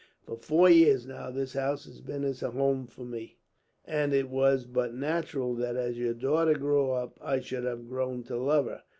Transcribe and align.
For 0.23 0.35
four 0.35 0.67
years, 0.67 1.05
now, 1.05 1.29
this 1.29 1.53
house 1.53 1.85
has 1.85 2.01
been 2.01 2.23
as 2.23 2.41
a 2.41 2.49
home 2.49 2.87
to 2.95 3.05
me; 3.05 3.37
and 3.85 4.13
it 4.15 4.29
was 4.31 4.65
but 4.65 4.95
natural 4.95 5.53
that, 5.57 5.75
as 5.75 5.99
your 5.99 6.15
daughter 6.15 6.55
grew 6.55 6.89
up, 6.89 7.19
I 7.21 7.39
should 7.39 7.65
have 7.65 7.87
grown 7.87 8.23
to 8.23 8.35
love 8.35 8.65
her. 8.65 8.81